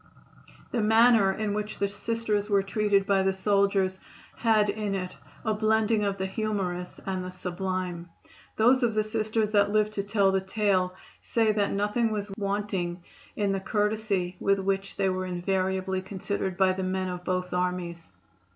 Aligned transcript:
The 0.71 0.81
manner 0.81 1.31
in 1.31 1.53
which 1.53 1.77
the 1.77 1.87
Sisters 1.87 2.49
were 2.49 2.63
treated 2.63 3.05
by 3.05 3.21
the 3.21 3.33
soldiers 3.35 3.99
had 4.37 4.67
in 4.67 4.95
it 4.95 5.15
a 5.45 5.53
blending 5.53 6.03
of 6.03 6.17
the 6.17 6.25
humorous 6.25 6.99
and 7.05 7.23
the 7.23 7.29
sublime. 7.29 8.09
Those 8.55 8.81
of 8.81 8.95
the 8.95 9.03
Sisters 9.03 9.51
that 9.51 9.69
live 9.69 9.91
to 9.91 10.01
tell 10.01 10.31
the 10.31 10.41
tale 10.41 10.95
say 11.21 11.51
that 11.51 11.71
nothing 11.73 12.11
was 12.11 12.33
wanting 12.35 13.03
in 13.35 13.51
the 13.51 13.59
courtesy 13.59 14.35
with 14.39 14.57
which 14.57 14.95
they 14.95 15.07
were 15.09 15.27
invariably 15.27 16.01
considered 16.01 16.57
by 16.57 16.73
the 16.73 16.81
men 16.81 17.07
of 17.07 17.23
both 17.23 17.53
armies. 17.53 18.09